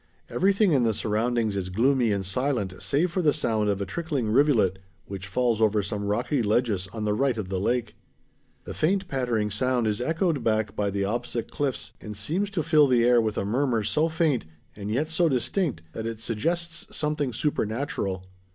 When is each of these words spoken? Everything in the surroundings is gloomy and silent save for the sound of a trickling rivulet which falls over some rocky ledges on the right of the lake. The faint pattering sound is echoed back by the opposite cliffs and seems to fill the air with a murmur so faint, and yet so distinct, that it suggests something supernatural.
Everything 0.31 0.71
in 0.71 0.81
the 0.81 0.95
surroundings 0.95 1.55
is 1.55 1.69
gloomy 1.69 2.11
and 2.11 2.25
silent 2.25 2.73
save 2.81 3.11
for 3.11 3.21
the 3.21 3.33
sound 3.33 3.69
of 3.69 3.79
a 3.81 3.85
trickling 3.85 4.31
rivulet 4.31 4.79
which 5.05 5.27
falls 5.27 5.61
over 5.61 5.83
some 5.83 6.05
rocky 6.05 6.41
ledges 6.41 6.87
on 6.91 7.05
the 7.05 7.13
right 7.13 7.37
of 7.37 7.49
the 7.49 7.59
lake. 7.59 7.95
The 8.63 8.73
faint 8.73 9.07
pattering 9.07 9.51
sound 9.51 9.85
is 9.85 10.01
echoed 10.01 10.43
back 10.43 10.75
by 10.75 10.89
the 10.89 11.05
opposite 11.05 11.51
cliffs 11.51 11.93
and 12.01 12.17
seems 12.17 12.49
to 12.49 12.63
fill 12.63 12.87
the 12.87 13.05
air 13.05 13.21
with 13.21 13.37
a 13.37 13.45
murmur 13.45 13.83
so 13.83 14.09
faint, 14.09 14.47
and 14.75 14.89
yet 14.89 15.07
so 15.07 15.29
distinct, 15.29 15.83
that 15.93 16.07
it 16.07 16.19
suggests 16.19 16.87
something 16.89 17.31
supernatural. 17.31 18.25